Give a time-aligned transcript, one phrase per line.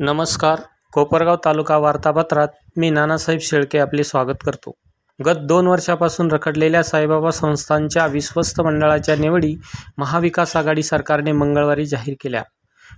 [0.00, 0.60] नमस्कार.
[0.92, 4.72] कोपरगाव तालुका वार्तापत्रात मी नानासाहेब शेळके आपले स्वागत करतो.
[5.26, 9.54] गत दोन वर्षापासून रखडलेल्या साईबाबा संस्थांच्या विश्वस्त मंडळाच्या निवडी
[9.98, 12.42] महाविकास आघाडी सरकारने मंगळवारी जाहीर केल्या.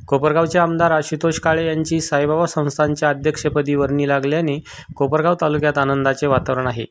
[0.06, 4.58] कोपरगावचे आमदार आशुतोष काळे यांची साईबाबा संस्थांच्या अध्यक्षपदी वर्णी लागल्याने
[4.96, 6.84] कोपरगाव तालुक्यात आनंदाचे वातावरण आहे.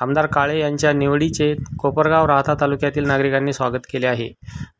[0.00, 4.28] आमदार काळे यांच्या निवडीचे कोपरगाव राहता तालुक्यातील नागरिकांनी स्वागत केले आहे.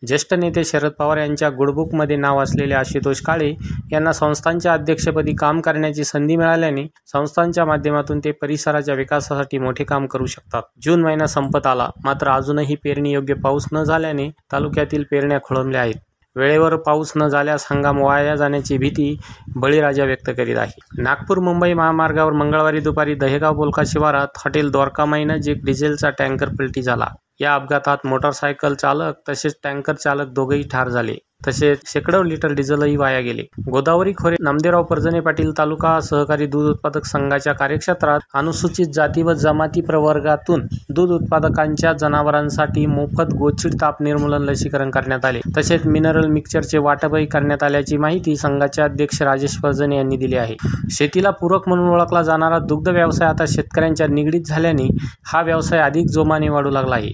[0.06, 3.52] ज्येष्ठ नेते शरद पवार यांच्या गुडबुकमध्ये नाव असलेले आशुतोष काळे
[3.92, 10.26] यांना संस्थांच्या अध्यक्षपदी काम करण्याची संधी मिळाल्याने संस्थांच्या माध्यमातून ते परिसराच्या विकासासाठी मोठे काम करू
[10.26, 10.62] शकतात.
[10.84, 11.88] जून महिना संपत आला.
[12.04, 16.07] मात्र अजूनही पेरणी योग्य पाऊस न झाल्याने तालुक्यातील पेरण्या खोळंबल्या आहेत.
[16.38, 19.16] वेळेवर पाऊस न झाल्यास हंगाम वाया जाण्याची भीती
[19.56, 21.02] बळीराजा व्यक्त करीत आहे.
[21.02, 27.06] नागपूर मुंबई महामार्गावर मंगळवारी दुपारी दहेगाव बोलका शिवारात हॉटेल द्वारकामाईनजीक डिझेलचा टँकर पलटी झाला.
[27.40, 31.16] या अपघातात मोटारसायकल चालक तसेच टँकर चालक दोघेही ठार झाले.
[31.42, 33.42] तसेच शेकडो लिटर डिझेलही वाया गेले.
[33.70, 39.80] गोदावरी खोरे नामदेवराव परजने पाटील तालुका सहकारी दूध उत्पादक संघाच्या कार्यक्षेत्रात अनुसूचित जाती व जमाती
[39.80, 45.40] प्रवर्गातून दूध उत्पादकांच्या जनावरांसाठी मोफत गोचिड ताप निर्मूलन लसीकरण करण्यात आले.
[45.56, 50.56] तसेच मिनरल मिक्सचरचे वाटपही करण्यात आल्याची माहिती संघाचे अध्यक्ष राजेश परजने यांनी दिली आहे.
[50.90, 54.88] शेतीला पूरक म्हणून ओळखला जाणारा दुग्ध व्यवसाय आता शेतकऱ्यांच्या निगडीत झाल्याने
[55.26, 57.12] हा व्यवसाय अधिक जोमाने वाढू लागला आहे.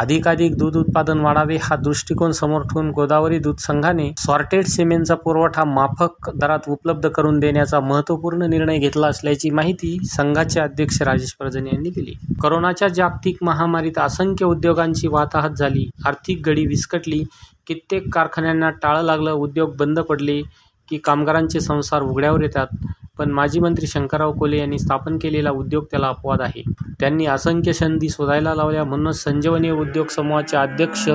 [0.00, 6.30] अधिकाधिक दूध उत्पादन वाढावे हा दृष्टिकोन समोर ठेवून गोदावरी दूध संघाने सॉर्टेड सिमेंटचा पुरवठा माफक
[6.34, 12.14] दरात उपलब्ध करून देण्याचा महत्त्वपूर्ण निर्णय घेतला असल्याची माहिती संघाचे अध्यक्ष राजेश प्रजन यांनी दिली.
[12.42, 17.22] करोनाच्या जागतिक महामारीत असंख्य उद्योगांची वाताहत झाली आर्थिक गडी विस्कटली
[17.66, 20.40] कित्येक कारखान्यांना टाळं लागलं उद्योग बंद पडले
[20.88, 22.66] की कामगारांचे संसार उघड्यावर येतात.
[23.18, 26.62] पण माजी मंत्री शंकरराव कोले यांनी स्थापन केलेला उद्योग त्याला अपवाद आहे.
[27.00, 31.08] त्यांनी असंख्य संधी शोधायला लावल्या म्हणूनच संजीवनी उद्योग समूहाचे अध्यक्ष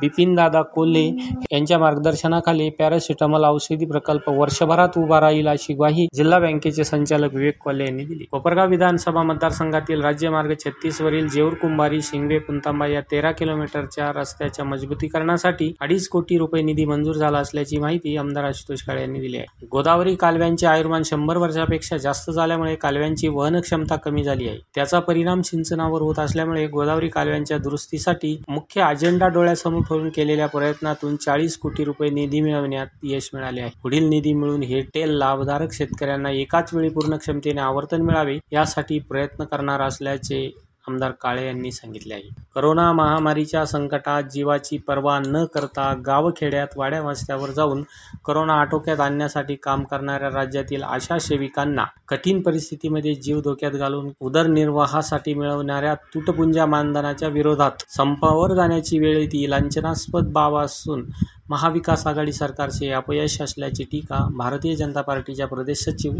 [0.00, 1.06] बिपिनदादा कोल्हे
[1.52, 7.86] यांच्या मार्गदर्शनाखाली पॅरासिटामॉल औषधी प्रकल्प वर्षभरात उभा राहील अशी ग्वाही जिल्हा बँकेचे संचालक विवेक कोल्हे
[7.86, 8.24] यांनी दिली.
[8.30, 16.08] कोपरगाव विधानसभा मतदारसंघातील राज्यमार्ग छत्तीसवरील जेऊर कुंभारी शिंगवे पुंतांबा या तेरा किलोमीटरच्या रस्त्याच्या मजबूतीकरणासाठी अडीच
[16.08, 19.66] कोटी रुपये निधी मंजूर झाला असल्याची माहिती आमदार आशुतोष काळे यांनी दिली आहे.
[19.72, 24.58] गोदावरी कालव्यांचे आयुर्मान शंभर वर्षापेक्षा जास्त झाल्यामुळे कालव्यांची वहन क्षमता कमी झाली आहे.
[24.74, 31.56] त्याचा परिणाम सिंचनावर होत असल्यामुळे गोदावरी कालव्यांच्या दुरुस्तीसाठी मुख्य अजेंडा डोळ्यासमोर ठेवून केलेल्या प्रयत्नातून चाळीस
[31.58, 33.70] कोटी रुपये निधी मिळवण्यात यश मिळाले आहे.
[33.82, 39.44] पुढील निधी मिळून हे टेल लाभधारक शेतकऱ्यांना एकाच वेळी पूर्ण क्षमतेने आवर्तन मिळावे यासाठी प्रयत्न
[39.44, 40.50] करणार असल्याचे
[40.88, 42.28] आमदार काळे यांनी सांगितले आहे.
[42.54, 47.82] करोना महामारीच्या संकटात जीवाची पर्वा न करता गावखेड्यात वाड्या वस्त्यावर जाऊन
[48.24, 55.94] करोना आटोक्यात आणण्यासाठी काम करणाऱ्या राज्यातील आशा सेविकांना कठीण परिस्थितीमध्ये जीव धोक्यात घालून उदरनिर्वाहासाठी मिळवणाऱ्या
[56.14, 61.04] तुटपुंजा मानधनाच्या विरोधात संपावर जाण्याची वेळ ती लांछनास्पद बाब असून
[61.48, 66.12] महाविकास आघाडी सरकारचे अपयश असल्याची टीका भारतीय जनता पार्टीच्या प्रदेश सचिव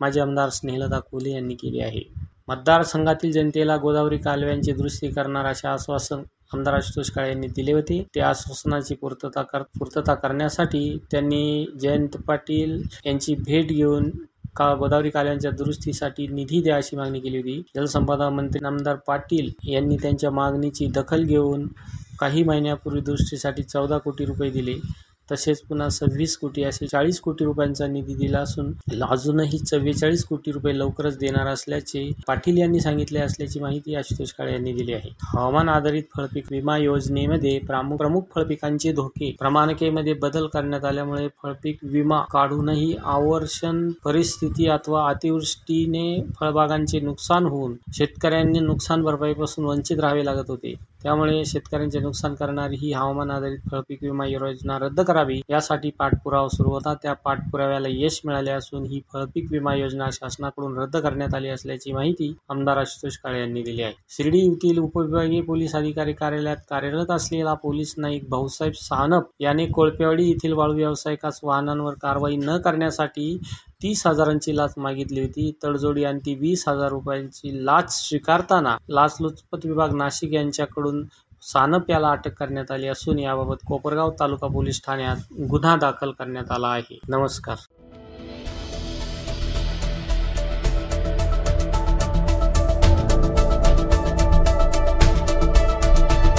[0.00, 2.02] माजी आमदार स्नेहलता कोले यांनी केली आहे.
[2.50, 6.22] मतदारसंघातील जनतेला गोदावरी कालव्यांची दुरुस्ती करणार असे आश्वासन
[6.54, 8.02] आमदार आशुतोष काळे यांनी दिले होते.
[8.14, 14.10] त्या आश्वासनाची पूर्तता कर पूर्तता करण्यासाठी त्यांनी जयंत पाटील यांची भेट घेऊन
[14.56, 17.62] का गोदावरी कालव्यांच्या दुरुस्तीसाठी निधी द्या अशी मागणी केली होती.
[17.76, 21.66] जलसंपदा मंत्री आमदार पाटील यांनी त्यांच्या मागणीची दखल घेऊन
[22.20, 24.74] काही महिन्यापूर्वी दुरुस्तीसाठी चौदा कोटी रुपये दिले.
[25.30, 30.78] तसेच पुन्हा सव्वीस कोटी असे चाळीस कोटी रुपयांचा निधी दिला असून अजूनही चव्वेचाळीस कोटी रुपये
[30.78, 35.10] लवकरच देणार असल्याचे पाटील यांनी सांगितले असल्याची माहिती आशुतोष काळे यांनी दिली आहे.
[35.26, 42.94] हवामान आधारित फळपीक विमा योजनेमध्ये प्रमुख फळपिकांचे धोके प्रमाणिकेमध्ये बदल करण्यात आल्यामुळे फळपीक विमा काढूनही
[43.04, 50.74] आवर्षण परिस्थिती अथवा अतिवृष्टीने फळबागांचे नुकसान होऊन शेतकऱ्यांनी नुकसान भरपाईपासून वंचित राहावे लागत होते.
[51.02, 55.40] त्यामुळे शेतकऱ्यांचे नुकसान करणारी ही हवामान आधारित फळपीक विमा योजना रद्द करावी.
[55.50, 56.94] यासाठी पाठपुरावा सुरू होता.
[57.02, 62.32] त्या पाठपुराव्याला यश मिळाले असून ही फळपीक विमा योजना शासनाकडून रद्द करण्यात आली असल्याची माहिती
[62.50, 63.92] आमदार आशुतोष काळे यांनी दिली आहे.
[64.10, 70.52] शिर्डी येथील उपविभागीय पोलीस अधिकारी कार्यालयात कार्यरत असलेला पोलीस नाईक भाऊसाहेब सानप याने कोळपेवाडी येथील
[70.52, 73.36] वाळू व्यावसायिकास वाहनांवर कारवाई न करण्यासाठी
[73.82, 75.50] तीस हजारांची लाच मागितली होती.
[75.64, 81.04] तडजोडी आणि ती वीस हजार रुपयांची लाच स्वीकारताना लाचलुचपत विभाग नाशिक यांच्याकडून
[81.42, 86.68] सानप याला अटक करण्यात आली असून याबाबत कोपरगाव तालुका पोलीस ठाण्यात गुन्हा दाखल करण्यात आला
[86.68, 86.98] आहे.
[87.08, 87.56] नमस्कार.